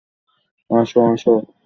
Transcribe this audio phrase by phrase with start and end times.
[0.69, 1.31] আসো, আসো।